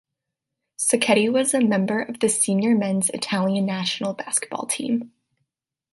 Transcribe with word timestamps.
Sacchetti 0.79 1.31
was 1.31 1.53
a 1.53 1.61
member 1.61 2.01
of 2.01 2.19
the 2.21 2.27
senior 2.27 2.73
men's 2.75 3.11
Italian 3.11 3.67
national 3.67 4.13
basketball 4.15 4.65
team. 4.65 5.13